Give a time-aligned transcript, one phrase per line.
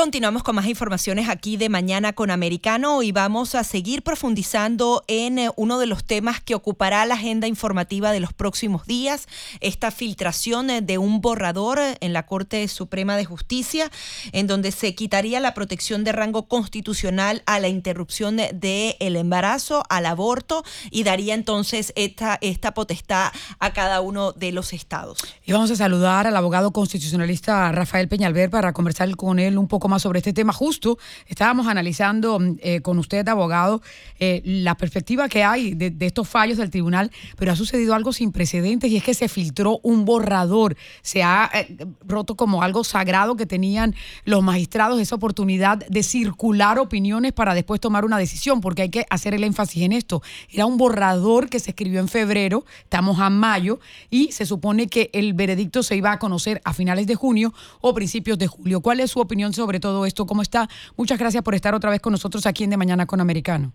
[0.00, 5.38] Continuamos con más informaciones aquí de Mañana con Americano y vamos a seguir profundizando en
[5.38, 9.28] eh, uno de los temas que ocupará la agenda informativa de los próximos días,
[9.60, 13.90] esta filtración eh, de un borrador en la Corte Suprema de Justicia,
[14.32, 20.06] en donde se quitaría la protección de rango constitucional a la interrupción del embarazo, al
[20.06, 25.18] aborto y daría entonces esta, esta potestad a cada uno de los estados.
[25.44, 29.89] Y vamos a saludar al abogado constitucionalista Rafael Peñalver para conversar con él un poco
[29.98, 30.52] sobre este tema.
[30.52, 33.82] Justo estábamos analizando mm, eh, con usted, abogado,
[34.18, 38.32] eh, la perspectiva que hay de, estos fallos del tribunal, pero ha sucedido algo sin
[38.32, 40.76] precedentes y es que se filtró un borrador.
[41.02, 43.94] Se ha eh, roto como algo sagrado que tenían
[44.24, 49.06] los magistrados esa oportunidad de circular opiniones para después tomar una decisión, porque hay que
[49.10, 50.22] hacer el énfasis en esto.
[50.50, 53.80] Era un borrador que se escribió en febrero, estamos a mayo,
[54.10, 57.94] y se supone que el veredicto se iba a conocer a finales de junio o
[57.94, 58.80] principios de julio.
[58.80, 60.26] ¿Cuál es su opinión sobre todo esto.
[60.26, 60.68] ¿Cómo está?
[60.96, 63.72] Muchas gracias por estar otra vez con nosotros aquí en De Mañana con Americano.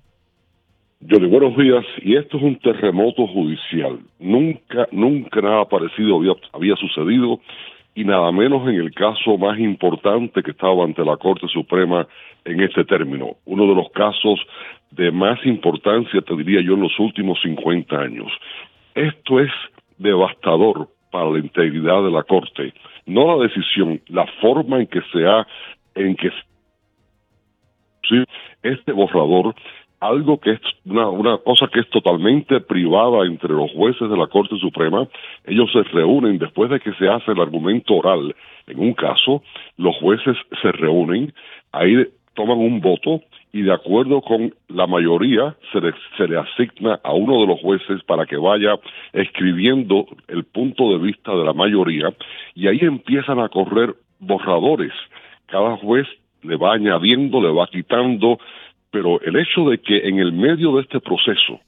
[1.01, 1.85] Yo le buenos días.
[2.01, 3.99] Y esto es un terremoto judicial.
[4.19, 7.39] Nunca, nunca nada parecido había, había sucedido
[7.93, 12.07] y nada menos en el caso más importante que estaba ante la Corte Suprema
[12.43, 13.37] en este término.
[13.45, 14.39] Uno de los casos
[14.91, 18.31] de más importancia, te diría yo, en los últimos 50 años.
[18.93, 19.51] Esto es
[19.97, 22.73] devastador para la integridad de la Corte.
[23.05, 25.47] No la decisión, la forma en que se ha
[25.95, 26.29] en que
[28.07, 28.23] ¿sí?
[28.63, 29.55] este borrador
[29.99, 34.27] algo que es una, una cosa que es totalmente privada entre los jueces de la
[34.27, 35.07] Corte Suprema,
[35.45, 38.35] ellos se reúnen después de que se hace el argumento oral
[38.67, 39.43] en un caso,
[39.77, 41.33] los jueces se reúnen,
[41.71, 43.21] ahí toman un voto
[43.53, 47.59] y de acuerdo con la mayoría se le, se le asigna a uno de los
[47.61, 48.77] jueces para que vaya
[49.13, 52.13] escribiendo el punto de vista de la mayoría
[52.53, 54.91] y ahí empiezan a correr borradores
[55.55, 56.05] cada juez
[56.43, 58.39] le va añadiendo, le va quitando,
[58.91, 61.61] pero el hecho de que en el medio de este proceso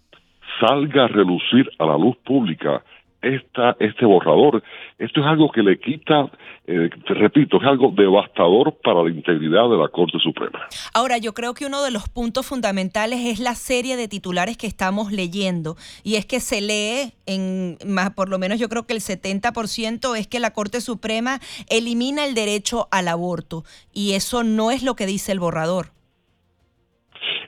[0.59, 2.83] salga a relucir a la luz pública
[3.21, 4.63] esta, este borrador.
[4.97, 6.29] Esto es algo que le quita,
[6.65, 10.67] eh, te repito, es algo devastador para la integridad de la Corte Suprema.
[10.93, 14.67] Ahora, yo creo que uno de los puntos fundamentales es la serie de titulares que
[14.67, 18.93] estamos leyendo y es que se lee en más, por lo menos yo creo que
[18.93, 21.39] el 70% es que la Corte Suprema
[21.69, 23.63] elimina el derecho al aborto
[23.93, 25.87] y eso no es lo que dice el borrador.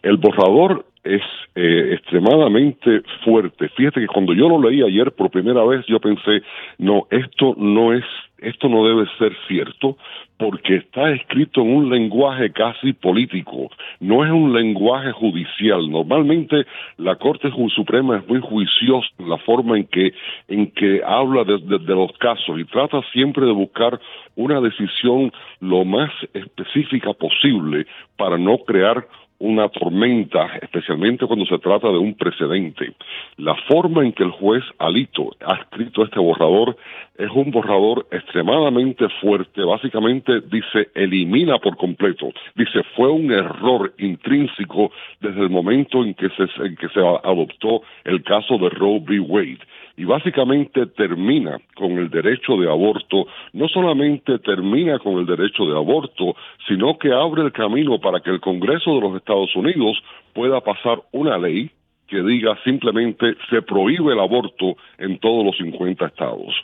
[0.02, 1.22] El borrador es
[1.56, 3.70] eh, extremadamente fuerte.
[3.70, 6.42] Fíjate que cuando yo lo leí ayer por primera vez, yo pensé,
[6.78, 8.04] no, esto no es,
[8.40, 9.98] esto no debe ser cierto,
[10.38, 15.90] porque está escrito en un lenguaje casi político, no es un lenguaje judicial.
[15.90, 16.66] Normalmente
[16.98, 20.14] la Corte Suprema es muy juiciosa en la forma en que,
[20.48, 24.00] en que habla de los casos y trata siempre de buscar
[24.36, 27.86] una decisión lo más específica posible
[28.16, 29.06] para no crear
[29.40, 32.94] una tormenta, especialmente cuando se trata de un precedente.
[33.38, 36.76] La forma en que el juez Alito ha escrito este borrador
[37.18, 39.62] es un borrador extremadamente fuerte.
[39.64, 42.32] Básicamente dice elimina por completo.
[42.56, 47.82] Dice fue un error intrínseco desde el momento en que se, en que se adoptó
[48.04, 49.20] el caso de Roe v.
[49.20, 49.60] Wade
[50.00, 55.76] y básicamente termina con el derecho de aborto, no solamente termina con el derecho de
[55.76, 56.38] aborto,
[56.70, 60.02] sino que abre el camino para que el Congreso de los Estados Unidos
[60.32, 61.70] pueda pasar una ley
[62.08, 66.56] que diga simplemente se prohíbe el aborto en todos los 50 estados.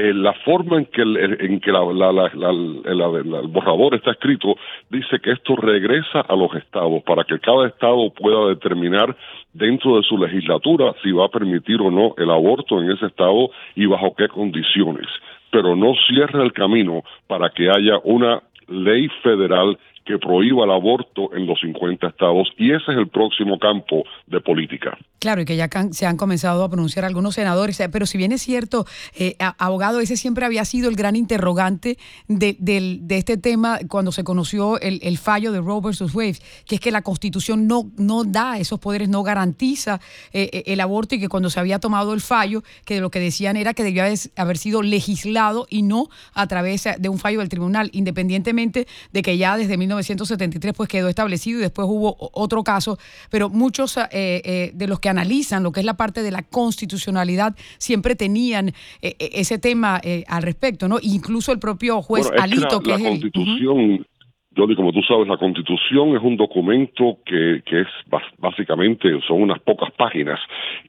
[0.00, 4.54] Eh, la forma en que, el, en que la, el borrador está escrito
[4.88, 9.16] dice que esto regresa a los estados para que cada estado pueda determinar
[9.52, 13.50] dentro de su legislatura si va a permitir o no el aborto en ese estado
[13.74, 15.08] y bajo qué condiciones,
[15.50, 19.76] pero no cierra el camino para que haya una ley federal
[20.08, 24.40] que prohíba el aborto en los 50 estados y ese es el próximo campo de
[24.40, 24.96] política.
[25.18, 28.32] Claro, y que ya se han comenzado a pronunciar algunos senadores, eh, pero si bien
[28.32, 28.86] es cierto,
[29.18, 32.56] eh, abogado, ese siempre había sido el gran interrogante de,
[33.10, 37.02] este tema cuando se conoció el, fallo de Roe versus Wade, que es que la
[37.02, 40.00] constitución no, no da esos poderes, no garantiza
[40.32, 43.58] eh, el aborto y que cuando se había tomado el fallo, que lo que decían
[43.58, 44.06] era que debía
[44.36, 49.36] haber sido legislado y no a través de un fallo del tribunal, independientemente de que
[49.36, 52.98] ya desde 1973 pues quedó establecido y después hubo otro caso,
[53.30, 58.14] pero muchos de los que analizan lo que es la parte de la constitucionalidad siempre
[58.14, 58.74] tenían eh,
[59.18, 60.98] eh, ese tema eh, al respecto, ¿no?
[61.02, 64.06] Incluso el propio juez Alito, que, la, es constitución,
[64.58, 67.86] Johnny, como tú sabes, la Constitución es un documento que, que es
[68.38, 70.40] básicamente son unas pocas páginas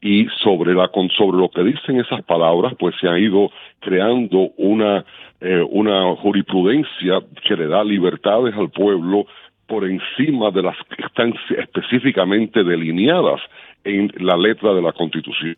[0.01, 5.05] y sobre la sobre lo que dicen esas palabras, pues se ha ido creando una
[5.39, 9.27] eh, una jurisprudencia que le da libertades al pueblo
[9.67, 13.39] por encima de las que están específicamente delineadas
[13.83, 15.55] en la letra de la Constitución.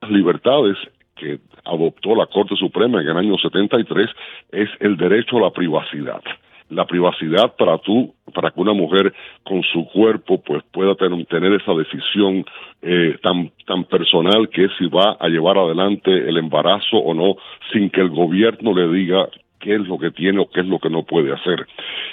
[0.00, 0.78] Las libertades
[1.16, 4.08] que adoptó la Corte Suprema en el año 73
[4.52, 6.22] es el derecho a la privacidad.
[6.70, 9.12] La privacidad para tú, para que una mujer
[9.44, 12.44] con su cuerpo pues pueda tener, esa decisión
[12.82, 17.36] eh, tan, tan personal que es si va a llevar adelante el embarazo o no
[17.72, 19.28] sin que el gobierno le diga
[19.64, 21.66] qué es lo que tiene o qué es lo que no puede hacer.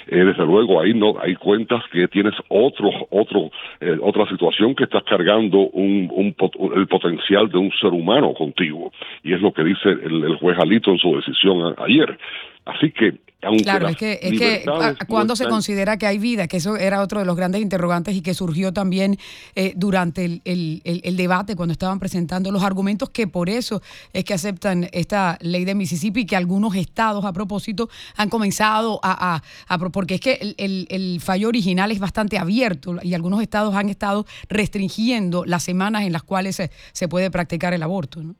[0.06, 3.50] Eh, desde luego ahí no hay cuentas que tienes otro otro
[3.80, 6.34] eh, otra situación que estás cargando un,
[6.74, 8.90] el potencial de un ser humano contigo
[9.22, 12.18] y es lo que dice el juez Alito en su decisión ayer.
[12.64, 13.18] Así que
[13.62, 14.64] claro, es que, es que
[15.08, 18.20] cuando se considera que hay vida, que eso era otro de los grandes interrogantes y
[18.20, 19.18] que surgió también
[19.54, 20.40] eh, durante el,
[20.84, 25.64] el, debate cuando estaban presentando los argumentos que por eso es que aceptan esta ley
[25.64, 31.20] de Mississippi que algunos estados a propósito han comenzado a, a, porque es que el,
[31.20, 36.22] fallo original es bastante abierto y algunos estados han estado restringiendo las semanas en las
[36.22, 38.22] cuales se, se puede practicar el aborto.
[38.22, 38.34] ¿no?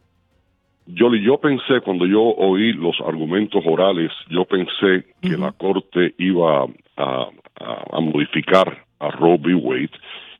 [0.87, 6.67] Yo, yo pensé, cuando yo oí los argumentos orales, yo pensé que la Corte iba
[6.97, 7.29] a,
[8.01, 9.55] modificar a Roe v.
[9.55, 9.91] Wade,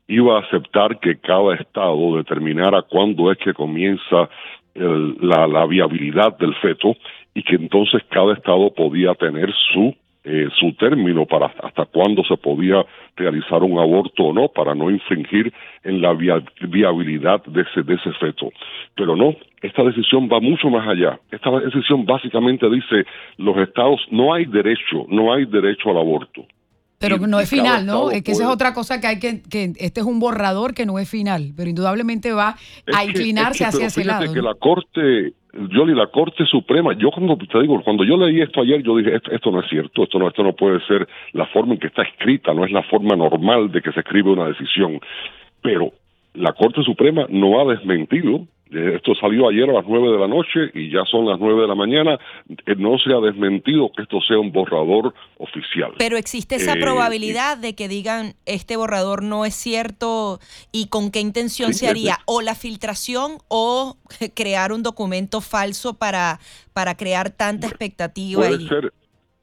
[0.07, 4.29] iba a aceptar que cada estado determinara cuándo es que comienza
[4.75, 6.95] la, la viabilidad del feto
[7.33, 12.37] y que entonces cada estado podía tener su eh, su término para hasta cuándo se
[12.37, 12.85] podía
[13.15, 15.53] realizar un aborto o no, para no infringir
[15.83, 18.49] en la viabilidad de ese, de ese feto.
[18.95, 21.19] Pero no, esta decisión va mucho más allá.
[21.29, 23.05] Esta decisión básicamente dice,
[23.37, 26.45] los estados no hay derecho, no hay derecho al aborto.
[26.99, 28.11] Pero no es final, ¿no?
[28.11, 30.85] Es que esa es otra cosa que hay que, que este es un borrador que
[30.85, 32.55] no es final, pero indudablemente va
[32.95, 34.31] a inclinarse hacia ese lado.
[34.31, 38.61] que la Corte yo la Corte Suprema, yo cuando te digo, cuando yo leí esto
[38.61, 41.73] ayer, yo dije, esto, no es cierto, esto no, esto no puede ser la forma
[41.73, 44.99] en que está escrita, no es la forma normal de que se escribe una decisión.
[45.61, 45.91] Pero
[46.33, 50.71] la Corte Suprema no ha desmentido esto salió ayer a las nueve de la noche
[50.73, 52.19] y ya son las nueve de la mañana.
[52.65, 55.93] Eh, no se ha desmentido que esto sea un borrador oficial.
[55.97, 60.39] Pero existe esa eh, probabilidad de que digan este borrador no es cierto
[60.71, 63.97] y con qué intención se haría o la filtración o
[64.35, 66.39] crear un documento falso para
[66.73, 68.41] para crear tanta expectativa.
[68.41, 68.93] Puede ser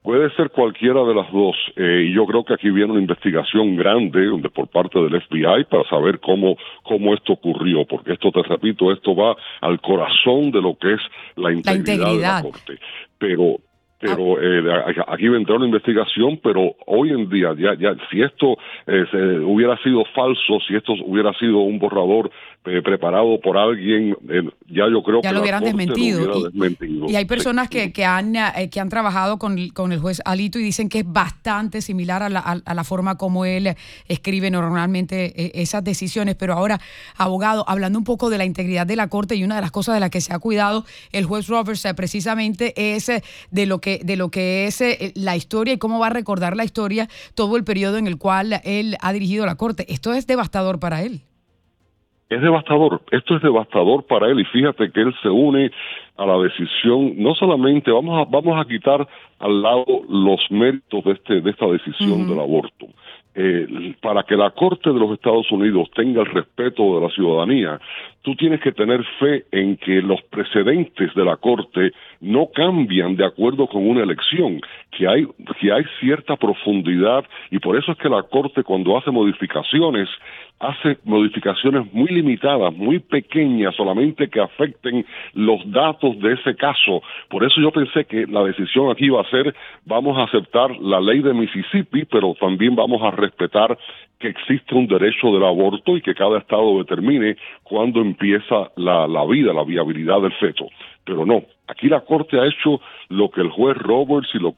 [0.03, 1.55] Puede ser cualquiera de las dos.
[1.77, 5.65] Eh, y yo creo que aquí viene una investigación grande donde por parte del FBI
[5.69, 10.63] para saber cómo, cómo esto ocurrió, porque esto, te repito, esto va al corazón de
[10.63, 11.01] lo que es
[11.37, 12.79] la integridad, de la Corte.
[13.19, 13.59] Pero,
[13.99, 14.91] pero ah.
[14.91, 18.57] eh, aquí vendrá una investigación, pero hoy en día, ya, ya si esto
[18.87, 19.05] eh,
[19.45, 22.31] hubiera sido falso, si esto hubiera sido un borrador
[22.67, 26.51] eh, preparado por alguien, eh, ya yo creo que lo hubieran desmentido.
[27.09, 30.59] y, hay personas que, que, han, eh, que han trabajado con, con, el juez Alito
[30.59, 33.75] y dicen que es bastante similar a la, a, la forma como él
[34.09, 36.37] escribe normalmente esas decisiones.
[36.37, 36.79] Pero ahora,
[37.17, 39.95] abogado, hablando un poco de la integridad de la Corte y una de las cosas
[39.95, 43.11] de las que se ha cuidado el juez Roberts precisamente es
[43.51, 44.83] de lo que, de lo que es
[45.15, 48.61] la historia y cómo va a recordar la historia todo el periodo en el cual
[48.65, 49.91] él ha dirigido la Corte.
[49.91, 51.23] Esto es devastador para él
[52.31, 55.73] es devastador, esto es devastador para él y fíjate que él se une
[56.17, 59.07] a la decisión, no solamente vamos a, vamos a quitar
[59.41, 62.87] al lado los méritos de, este, de esta decisión del aborto,
[63.35, 67.81] eh, para que la Corte de los Estados Unidos tenga el respeto de la ciudadanía,
[68.23, 73.25] tú tienes que tener fe en que los precedentes de la Corte no cambian de
[73.27, 74.61] acuerdo con una elección,
[74.91, 75.27] que hay,
[75.59, 80.09] que hay cierta profundidad y por eso es que la Corte cuando hace modificaciones
[80.61, 87.03] hace modificaciones muy limitadas, muy pequeñas, solamente que afecten los datos de ese caso.
[87.29, 89.55] Por eso yo pensé que la decisión aquí iba a ser,
[89.87, 93.77] vamos a aceptar la ley de Mississippi, pero también vamos a respetar
[94.19, 99.55] que existe un derecho del aborto y que cada estado determine cuándo empieza la, vida,
[99.55, 100.67] la viabilidad del feto.
[101.05, 104.55] Pero no, aquí la Corte ha hecho lo que el juez Roberts y lo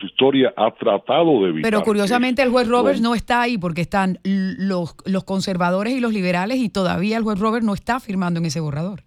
[0.00, 1.70] historia ha tratado de evitar.
[1.70, 6.12] Pero curiosamente el juez Roberts no está ahí porque están los, los conservadores y los
[6.12, 9.00] liberales y todavía el juez Roberts no está firmando en ese borrador.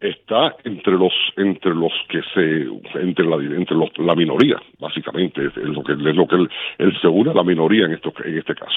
[0.00, 5.56] Está entre los entre los que se entre la entre los, la minoría básicamente es
[5.56, 8.36] lo que es lo que él, él se une a la minoría en esto en
[8.36, 8.76] este caso.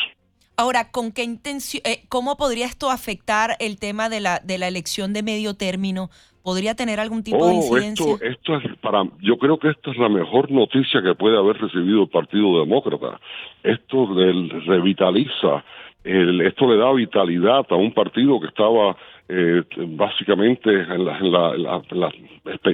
[0.60, 4.68] Ahora, ¿con qué intención, eh, cómo podría esto afectar el tema de la, de la
[4.68, 6.10] elección de medio término
[6.48, 8.13] podría tener algún tipo de oh, incidencia.
[8.13, 11.58] Esto, esto es para, yo creo que esta es la mejor noticia que puede haber
[11.58, 13.20] recibido el Partido Demócrata.
[13.63, 15.66] Esto del, revitaliza,
[16.06, 18.96] el, esto le da vitalidad a un partido que estaba
[19.30, 21.82] eh, básicamente en la,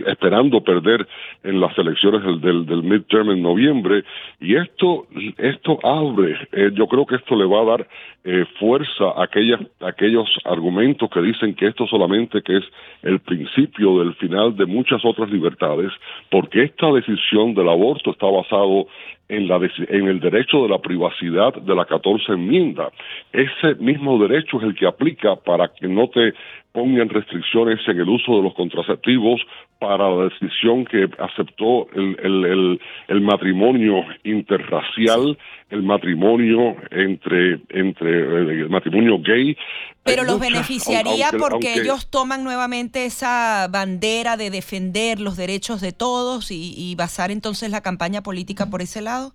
[0.06, 1.08] esperando perder
[1.44, 4.04] en las elecciones del, del, midterm en noviembre
[4.40, 5.08] y esto
[5.38, 7.88] esto abre eh, yo creo que esto le va a dar
[8.24, 12.64] eh, fuerza a aquellas, aquellos argumentos que dicen que esto solamente que es
[13.02, 15.92] el principio del final de muchas otras libertades
[16.30, 18.86] porque esta decisión del aborto está basado
[19.30, 22.92] en, la, en el derecho de la privacidad de la 14 enmienda.
[23.32, 26.34] Ese mismo derecho es el que aplica para que no te
[26.74, 29.40] pongan restricciones en el uso de los contraceptivos
[29.80, 35.38] para la decisión que aceptó el, el, el, matrimonio interracial,
[35.70, 39.56] el matrimonio entre, entre el matrimonio gay.
[40.04, 46.50] Pero los beneficiaría porque ellos toman nuevamente esa bandera de defender los derechos de todos
[46.50, 49.34] y, y basar entonces la campaña política por ese lado.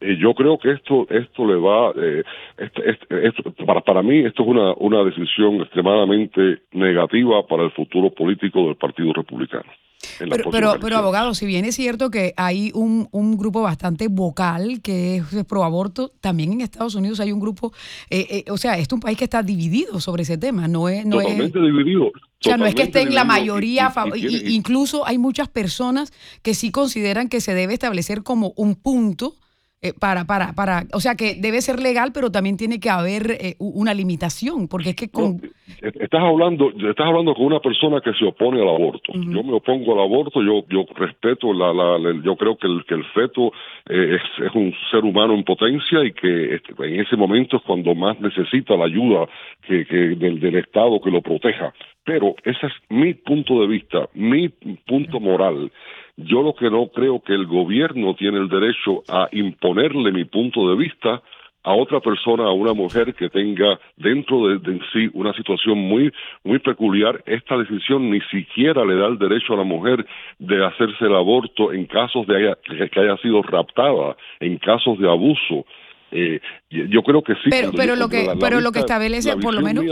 [0.00, 2.22] Eh, yo creo que esto esto le va eh,
[3.66, 8.76] para para mí esto es una una decisión extremadamente negativa para el futuro político del
[8.76, 9.70] Partido Republicano.
[10.18, 14.80] Pero, pero, pero, abogado, si bien es cierto que hay un, un grupo bastante vocal
[14.82, 17.72] que es pro aborto, también en Estados Unidos hay un grupo,
[18.10, 21.04] eh, o sea, es un país que está dividido sobre ese tema, no es...
[21.06, 22.06] No Totalmente dividido.
[22.08, 23.92] O sea, no es que esté en la mayoría,
[24.46, 26.12] incluso hay muchas personas
[26.42, 29.34] que sí consideran que se debe establecer como un punto
[29.82, 33.32] eh, para, para, para, o sea que debe ser legal, pero también tiene que haber
[33.32, 35.36] eh, una limitación, porque es que con...
[35.82, 39.12] Eh, estás hablando, estás hablando con una persona que se opone al aborto.
[39.12, 42.94] Yo me opongo al aborto, yo, yo respeto la, la, yo creo que el, que
[42.94, 43.52] el feto
[43.84, 47.94] es, es, un ser humano en potencia y que este, en ese momento es cuando
[47.94, 49.28] más necesita la ayuda
[49.68, 51.74] que, que del, del Estado que lo proteja.
[52.02, 55.70] Pero ese es mi punto de vista, mi punto moral.
[56.16, 60.68] Yo lo que no creo que el gobierno tiene el derecho a imponerle mi punto
[60.70, 61.22] de vista
[61.66, 66.12] a otra persona, a una mujer que tenga dentro de, sí una situación muy
[66.44, 70.06] muy peculiar, esta decisión ni siquiera le da el derecho a la mujer
[70.38, 75.66] de hacerse el aborto en casos de que haya sido raptada, en casos de abuso.
[76.12, 77.50] Eh, yo creo que sí.
[77.50, 79.84] Pero, pero lo que, pero lo que establece, por lo menos,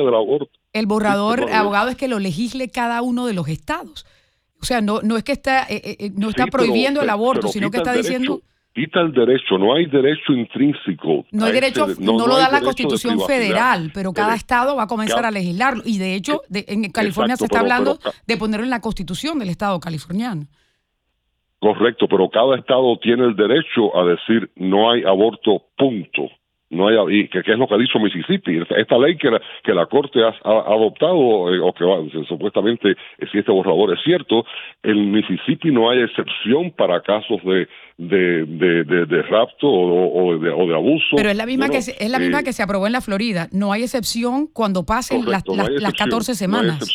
[0.73, 4.07] el borrador, abogado, es que lo legisle cada uno de los estados.
[4.65, 7.49] O sea, no, no es que está, eh, eh, eh, no está prohibiendo el aborto,
[7.49, 8.41] sino que está diciendo...
[8.73, 11.27] Quita el derecho, no hay derecho intrínseco.
[11.33, 15.27] No hay derecho, no, lo da la Constitución Federal, pero cada estado va a comenzar
[15.27, 15.83] a legislarlo.
[15.85, 19.79] Y de hecho, en California se está hablando de ponerlo en la Constitución del estado
[19.81, 20.47] californiano.
[21.61, 26.31] Correcto, pero cada estado tiene el derecho a decir no hay aborto, punto
[26.71, 29.75] no hay y que, es lo que ha dicho Mississippi esta ley que la, que
[29.75, 34.45] la corte ha, adoptado eh, o que va, supuestamente eh, si este borrador es cierto
[34.83, 40.67] en Mississippi no hay excepción para casos de de, de, de, rapto o, de, o,
[40.67, 41.15] de, abuso.
[41.15, 43.01] Pero es la misma que se, es la misma eh, que se aprobó en la
[43.01, 43.49] Florida.
[43.53, 46.93] No hay excepción cuando pasen las, las, 14 semanas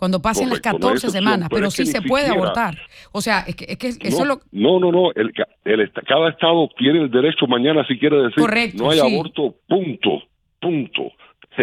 [0.00, 2.74] cuando pasen las 14 semanas, pero, sí se puede abortar.
[3.12, 4.40] O sea, es que, es que eso no, lo...
[4.50, 5.30] No, no, no, el,
[5.64, 10.22] el, cada estado tiene el derecho mañana si quiere decir Correcto, no hay aborto, punto,
[10.58, 11.12] punto.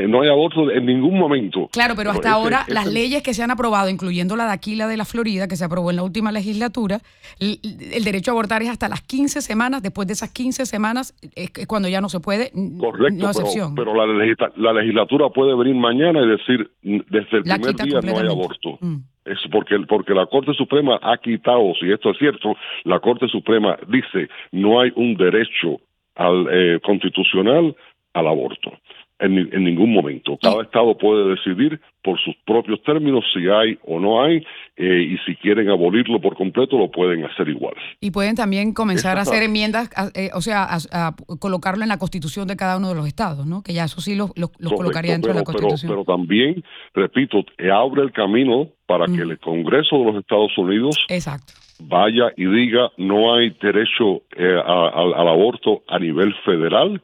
[0.08, 1.70] No hay aborto en ningún momento.
[1.72, 4.98] Claro, pero hasta ahora las leyes que se han aprobado, incluyendo la de Aquila de
[4.98, 7.00] la Florida, que se aprobó en la última legislatura,
[7.40, 11.52] el, derecho a abortar es hasta las 15 semanas, después de esas 15 semanas es,
[11.68, 13.76] cuando ya no se puede, Correcto, no excepción.
[13.76, 18.78] Pero, la, legislatura puede venir mañana y decir, desde el primer día no hay aborto.
[18.82, 18.98] Mm.
[19.26, 23.78] Es porque, porque la Corte Suprema ha quitado, si esto es cierto, la Corte Suprema
[23.88, 25.82] dice no hay un derecho
[26.16, 27.76] al, eh, constitucional
[28.14, 28.72] al aborto
[29.20, 30.38] en, en ningún momento.
[30.42, 34.46] Cada estado puede decidir por sus propios términos si hay o no hay
[34.78, 37.76] eh, y si quieren abolirlo por completo lo pueden hacer igual.
[38.00, 42.48] Y pueden también comenzar a hacer enmiendas, eh, o sea, a, colocarlo en la constitución
[42.48, 43.64] de cada uno de los estados, ¿no?
[43.64, 45.92] Que ya eso sí los lo, colocaría dentro de la constitución.
[45.92, 47.44] Pero, también, repito,
[47.74, 52.92] abre el camino para que el Congreso de los Estados Unidos Exacto vaya y diga
[52.98, 57.02] no hay derecho eh, al aborto a nivel federal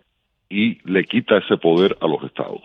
[0.53, 2.61] y le quita ese poder a los estados.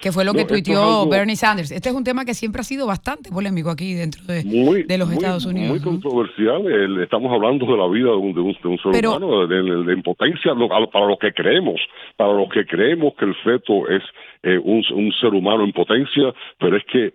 [0.00, 1.72] Que fue lo que tuiteó Bernie Sanders.
[1.72, 4.44] Este es un tema que siempre ha sido bastante polémico aquí dentro de,
[4.86, 5.70] de los Estados Unidos.
[5.70, 7.00] Muy controversial.
[7.02, 10.52] estamos hablando de la vida de un, de un, ser humano, de, impotencia
[10.92, 11.80] para lo que creemos,
[12.16, 14.02] para los que creemos que el feto es
[14.44, 14.84] eh, un,
[15.20, 17.12] ser humano en potencia, pero es que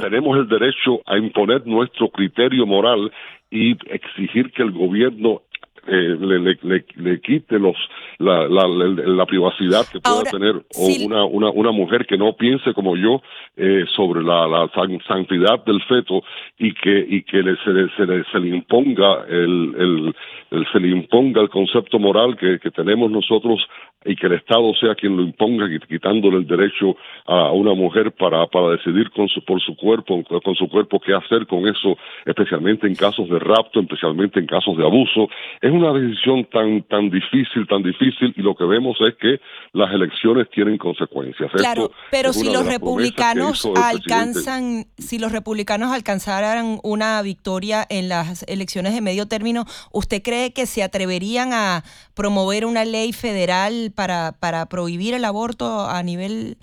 [0.00, 3.12] tenemos el derecho a imponer nuestro criterio moral
[3.50, 5.42] y exigir que el gobierno
[5.88, 6.58] eh, le,
[6.96, 7.76] le, quite los
[8.18, 12.96] la, la, la, privacidad que pueda tener una, una, una mujer que no piense como
[12.96, 13.22] yo
[13.56, 14.70] eh, sobre la, la
[15.06, 16.22] santidad del feto
[16.58, 20.14] y que y que le, se, le, se, le, se le imponga el,
[20.50, 23.60] el, se le imponga el concepto moral que, que tenemos nosotros
[24.04, 28.46] y que el Estado sea quien lo imponga, quitándole el derecho a una mujer para,
[28.46, 32.86] para decidir con su, por su cuerpo, con su cuerpo qué hacer con eso, especialmente
[32.86, 35.28] en casos de rapto, especialmente en casos de abuso.
[35.60, 39.40] Es una decisión tan, tan difícil, tan difícil, y lo que vemos es que
[39.72, 41.50] las elecciones tienen consecuencias.
[41.52, 48.94] Claro, pero si los republicanos alcanzan, si los republicanos alcanzaran una victoria en las elecciones
[48.94, 51.82] de medio término, ¿usted cree que se atreverían a
[52.14, 56.58] promover una ley federal para, para prohibir el aborto a nivel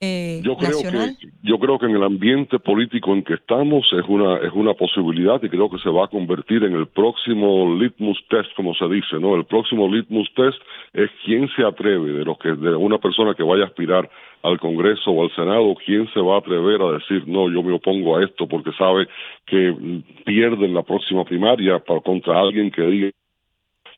[0.00, 4.04] eh, yo creo que yo creo que en el ambiente político en que estamos es
[4.06, 8.16] una es una posibilidad y creo que se va a convertir en el próximo litmus
[8.30, 10.56] test como se dice no el próximo litmus test
[10.92, 14.08] es quién se atreve de los que de una persona que vaya a aspirar
[14.44, 17.72] al Congreso o al Senado quién se va a atrever a decir no yo me
[17.72, 19.08] opongo a esto porque sabe
[19.46, 19.74] que
[20.24, 23.10] pierde en la próxima primaria para contra alguien que diga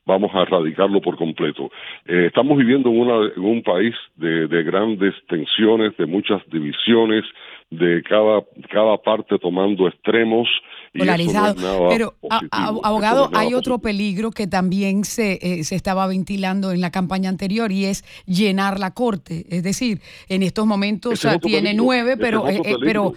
[0.05, 1.69] vamos a erradicarlo por completo.
[2.05, 7.23] Eh, estamos viviendo en, una, en un país de, de, grandes tensiones, de muchas divisiones,
[7.69, 10.47] de cada, cada parte tomando extremos.
[10.97, 11.87] Polarizado.
[11.89, 12.15] Pero,
[12.51, 17.71] abogado, hay otro peligro que también se, eh, se estaba ventilando en la campaña anterior
[17.71, 19.45] y es llenar la corte.
[19.49, 23.13] Es decir, en estos momentos tiene nueve, pero, eh, pero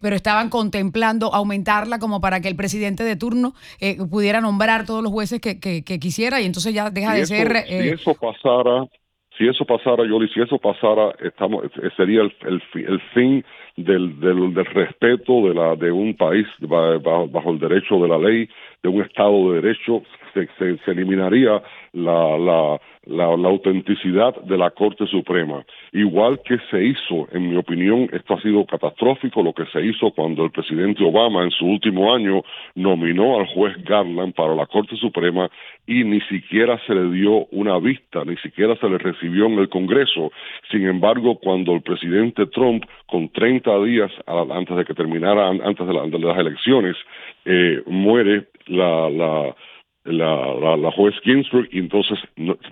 [0.00, 5.02] pero estaban contemplando aumentarla como para que el presidente de turno eh, pudiera nombrar todos
[5.02, 7.64] los jueces que, que, quisiera y entonces ya deja de ser...
[7.66, 8.86] Si eh, eso pasara,
[9.36, 11.64] si eso pasara, Yoli, si eso pasara, estamos,
[11.96, 13.44] sería el, el, el fin
[13.76, 18.18] del, del, del, respeto de, la, de un país bajo, bajo, el derecho de la
[18.18, 18.48] ley,
[18.82, 20.02] de un Estado de Derecho,
[20.34, 25.64] se, se, eliminaría la, la, la, la, autenticidad de la Corte Suprema.
[25.92, 30.10] Igual que se hizo, en mi opinión, esto ha sido catastrófico, lo que se hizo
[30.12, 32.42] cuando el presidente Obama en su último año
[32.74, 35.50] nominó al juez Garland para la Corte Suprema
[35.86, 39.68] y ni siquiera se le dio una vista, ni siquiera se le recibió en el
[39.68, 40.30] Congreso.
[40.70, 46.18] Sin embargo, cuando el presidente Trump, con 30 días antes de que terminara, antes de,
[46.18, 46.96] las elecciones,
[47.44, 49.56] eh, muere la, la
[50.12, 52.18] la, la, juez Ginsburg y entonces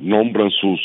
[0.01, 0.79] nombran su,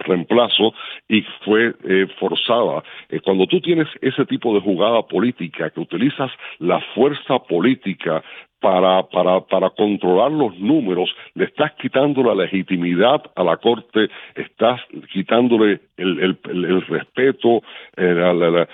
[0.00, 0.74] reemplazo
[1.08, 2.82] y fue eh, forzada.
[3.08, 8.22] Eh, cuando tú tienes ese tipo de jugada política, que utilizas la fuerza política
[8.60, 14.80] para, para, para controlar los números, le estás quitando la legitimidad a la Corte, estás
[15.12, 17.62] quitándole el, el, el, respeto,
[17.96, 18.66] eh,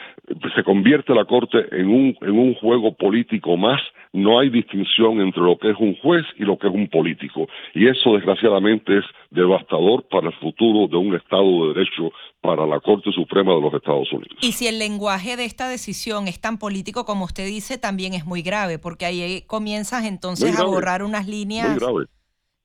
[0.54, 3.80] se convierte la Corte en un, en un juego político más,
[4.12, 7.46] no hay distinción entre lo que es un juez y lo que es un político.
[7.74, 12.80] Y eso, desgraciadamente, es devastador para el futuro de un Estado de Derecho para la
[12.80, 14.38] Corte Suprema de los Estados Unidos.
[14.40, 18.24] Y si el lenguaje de esta decisión es tan político como usted dice, también es
[18.24, 21.78] muy grave, porque ahí comienzas entonces a borrar unas líneas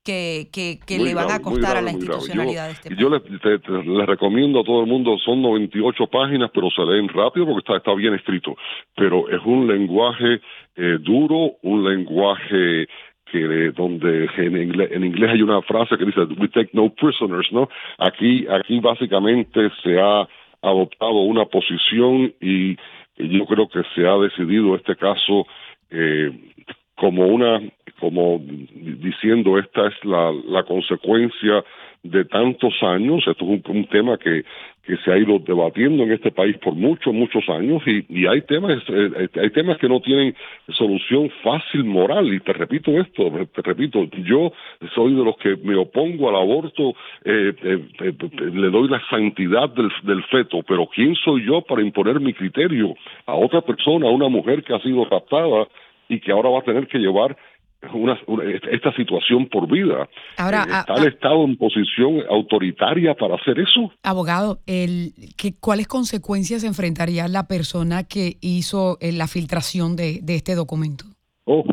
[0.04, 3.00] que, que, le van a costar a la institucionalidad de este país.
[3.00, 7.60] Yo les, recomiendo a todo el mundo, son 98 páginas, pero se leen rápido porque
[7.60, 8.56] está, está bien escrito,
[8.96, 10.40] pero es un lenguaje
[10.74, 12.88] eh, duro, un lenguaje
[13.30, 17.48] que donde en inglés, en inglés hay una frase que dice we take no prisoners,
[17.52, 17.68] ¿no?
[17.98, 20.26] Aquí aquí básicamente se ha
[20.62, 22.76] adoptado una posición y,
[23.18, 25.46] yo creo que se ha decidido este caso
[25.90, 26.30] eh,
[26.96, 27.60] como una
[28.00, 31.64] como diciendo esta es la, la consecuencia
[32.02, 33.26] de tantos años.
[33.26, 34.44] Esto es un, tema que,
[34.84, 38.42] que se ha ido debatiendo en este país por muchos, muchos años y, y hay
[38.42, 40.34] temas eh, hay temas que no tienen
[40.76, 42.32] solución fácil moral.
[42.32, 44.52] Y te repito esto, te repito, yo
[44.94, 48.12] soy de los que me opongo al aborto, eh, eh,
[48.52, 52.94] le doy la santidad del, del feto, pero ¿quién soy yo para imponer mi criterio
[53.26, 55.66] a otra persona, a una mujer que ha sido raptada
[56.08, 57.36] y que ahora va a tener que llevar
[57.92, 58.18] una,
[58.72, 60.08] esta situación por vida.
[60.38, 63.92] Ahora, eh, ¿Está el Estado en posición autoritaria para hacer eso?
[64.02, 70.36] Abogado, el, ¿qué, ¿cuáles consecuencias enfrentaría la persona que hizo eh, la filtración de, de
[70.36, 71.04] este documento?
[71.44, 71.64] Oh,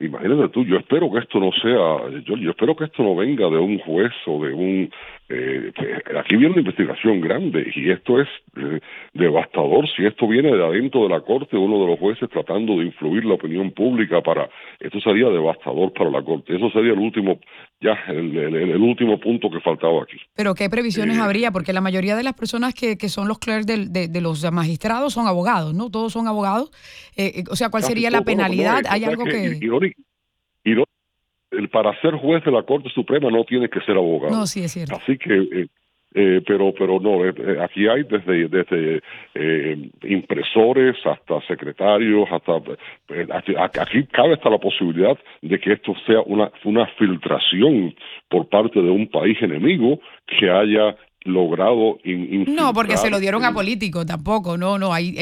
[0.00, 3.48] imagínate tú, yo espero que esto no sea, yo, yo espero que esto no venga
[3.48, 4.90] de un juez o de un
[5.28, 5.72] eh,
[6.18, 8.80] aquí viene una investigación grande y esto es eh,
[9.14, 9.88] devastador.
[9.96, 13.24] Si esto viene de adentro de la corte uno de los jueces tratando de influir
[13.24, 16.56] la opinión pública para esto sería devastador para la corte.
[16.56, 17.38] Eso sería el último
[17.80, 20.18] ya el, último punto que faltaba aquí.
[20.34, 23.38] Pero qué previsiones eh, habría porque la mayoría de las personas que, que son los
[23.38, 26.70] clerks de, de, los magistrados son abogados no todos son abogados.
[27.50, 29.94] O sea cuál sería la penalidad hay algo que, el,
[31.70, 34.34] para ser juez de la Corte Suprema no tiene que ser abogado.
[34.34, 34.96] No, sí, es cierto.
[34.96, 35.66] Así que eh,
[36.14, 39.02] eh, pero pero no eh, eh, aquí hay desde desde
[39.34, 42.56] eh, impresores hasta secretarios hasta
[43.80, 47.94] aquí cabe hasta la posibilidad de que esto sea una una filtración
[48.28, 53.52] por parte de un país enemigo que haya logrado no porque se lo dieron a
[53.52, 55.14] políticos tampoco no no hay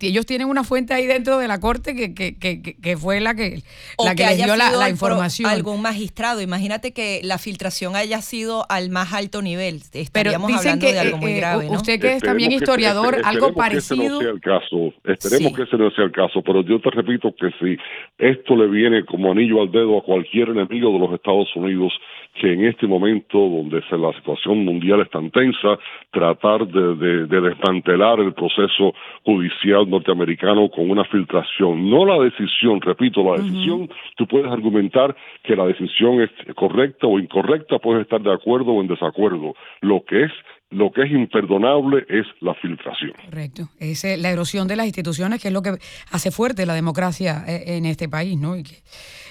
[0.00, 3.34] ellos tienen una fuente ahí dentro de la corte que, que, que, que fue la
[3.34, 3.62] que
[4.04, 5.50] la que, les dio la, información.
[5.50, 6.40] algún magistrado.
[6.40, 9.82] Imagínate que la filtración haya sido al más alto nivel.
[9.92, 14.04] Estaríamos hablando de algo muy eh, grave usted que es también historiador algo parecido que
[14.04, 16.90] ese no sea el caso esperemos que ese no sea el caso pero yo te
[16.90, 17.76] repito que si
[18.18, 21.92] esto le viene como anillo al dedo a cualquier enemigo de los Estados Unidos
[22.34, 25.78] que en este momento donde la situación mundial es tan tensa,
[26.12, 31.90] tratar de, desmantelar el proceso judicial norteamericano con una filtración.
[31.90, 37.18] No la decisión, repito, la decisión, tú puedes argumentar que la decisión es correcta o
[37.18, 39.54] incorrecta, puedes estar de acuerdo o en desacuerdo.
[39.80, 40.32] Lo que es
[40.70, 43.12] lo que es imperdonable es la filtración.
[43.24, 43.70] Correcto.
[43.78, 45.70] Es la erosión de las instituciones, que es lo que
[46.10, 48.54] hace fuerte la democracia eh, en este país, ¿no?
[48.54, 48.76] Y que,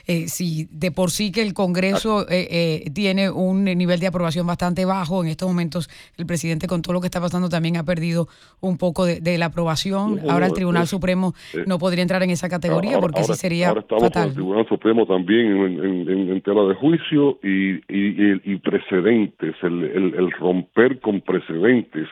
[0.07, 4.85] eh, si de por sí que el Congreso eh, tiene un nivel de aprobación bastante
[4.85, 8.27] bajo, en estos momentos el presidente con todo lo que está pasando también ha perdido
[8.61, 10.19] un poco de, la aprobación.
[10.29, 11.33] ahora el Tribunal Supremo
[11.65, 14.29] no podría entrar en esa categoría porque sí sería ahora estamos fatal.
[14.29, 20.99] el Tribunal Supremo también en, en, tema de juicio y, y, precedentes, el, el romper
[20.99, 22.07] con precedentes.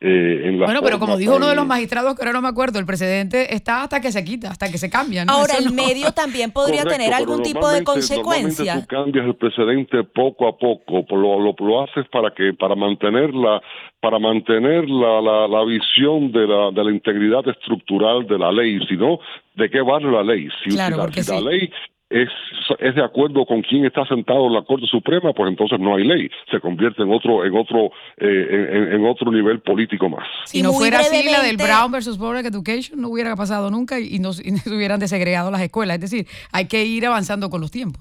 [0.00, 2.78] Eh, en bueno, pero como dijo uno de los magistrados, que ahora no me acuerdo,
[2.78, 5.24] el precedente está hasta que se quita, hasta que se cambia.
[5.26, 8.80] Ahora, el medio también podría tener algún tipo de consecuencia.
[8.80, 13.32] Tú cambias el precedente poco a poco, lo, lo, lo haces para que para mantener
[13.34, 13.62] la
[14.00, 18.78] para mantener la, la, la visión de la, de la integridad estructural de la ley,
[18.86, 19.18] sino
[19.54, 20.48] de qué vale la ley.
[20.62, 21.70] Si, claro, si la ley
[22.14, 22.28] es,
[22.78, 26.04] es de acuerdo con quien está sentado en la Corte Suprema, pues entonces no hay
[26.04, 30.24] ley, se convierte en otro en otro eh, en, otro nivel político más.
[30.44, 34.20] Si no fuera así la del Brown versus Public Education no hubiera pasado nunca y
[34.20, 38.00] no, se hubieran desegregado las escuelas, es decir, hay que ir avanzando con los tiempos,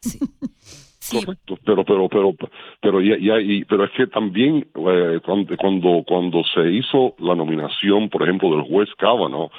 [0.00, 1.20] Sí.
[1.20, 2.34] Correcto, pero pero pero
[2.80, 7.34] pero ya, ya y, pero es que también eh, cuando cuando cuando se hizo la
[7.34, 9.50] nominación, por ejemplo, del juez Kavanaugh,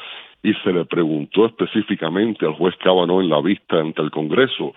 [0.45, 4.75] y se le preguntó específicamente al juez Kavanaugh en la vista ante el Congreso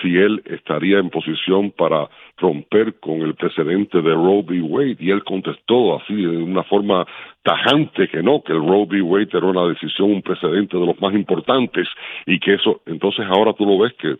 [0.00, 4.62] si él estaría en posición para romper con el precedente de Roe v.
[4.62, 7.06] Wade y él contestó así de una forma
[7.42, 9.02] tajante que no, que el Roe v.
[9.02, 11.86] Wade era una decisión, un precedente de los más importantes
[12.24, 14.16] y que eso, entonces ahora tú lo ves que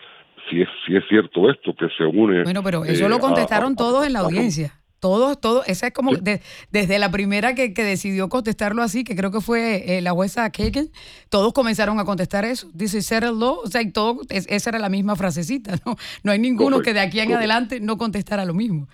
[0.51, 2.43] si es, si es cierto esto, que se une...
[2.43, 4.80] Bueno, pero eso lo eh, contestaron todos en la audiencia.
[5.01, 6.13] Todos, todo, esa es como
[6.71, 10.51] desde la primera que, que, decidió contestarlo así, que creo que fue eh, la jueza
[10.51, 10.89] Kagan,
[11.31, 12.69] todos comenzaron a contestar eso.
[12.75, 15.97] Dice settle law, o sea, y todo, esa era la misma frasecita, ¿no?
[16.23, 18.89] No hay ninguno que de aquí en adelante no contestara lo mismo.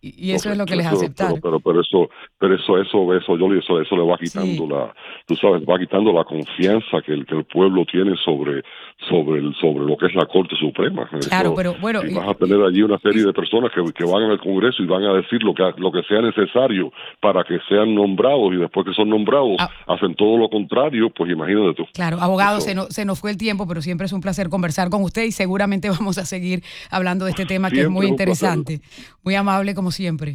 [0.00, 1.40] Y, eso es lo que les aceptaron.
[1.40, 4.94] Pero, pero, eso, pero eso, eso, eso, yo eso, eso le va quitando la,
[5.26, 8.62] tú sabes, va quitando la confianza que el, que el pueblo tiene sobre,
[9.08, 11.08] sobre el, sobre lo que es la Corte Suprema.
[11.28, 12.00] Claro, pero bueno.
[12.04, 14.86] Y vas a tener allí una serie de personas que, que van al Congreso y
[14.86, 18.86] van a decir lo que, lo que sea necesario para que sean nombrados y después
[18.86, 19.70] que son nombrados ah.
[19.86, 21.84] hacen todo lo contrario, pues imagínate tú.
[21.92, 25.02] Claro, abogado, se, se nos fue el tiempo, pero siempre es un placer conversar con
[25.02, 28.80] usted y seguramente vamos a seguir hablando de este tema que es muy interesante.
[29.22, 30.34] Muy amable como siempre.